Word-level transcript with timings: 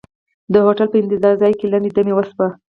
د 0.53 0.55
هوټل 0.65 0.87
په 0.91 0.97
انتظار 1.01 1.33
ځای 1.41 1.53
کې 1.59 1.65
لنډه 1.71 1.91
دمې 1.95 2.13
وشوه. 2.15 2.47